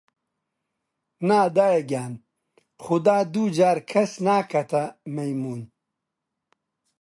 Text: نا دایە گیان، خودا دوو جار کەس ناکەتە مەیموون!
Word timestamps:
نا 1.27 1.39
دایە 1.55 1.81
گیان، 1.91 2.13
خودا 2.83 3.17
دوو 3.33 3.45
جار 3.57 3.77
کەس 3.91 4.11
ناکەتە 4.25 4.83
مەیموون! 5.15 5.61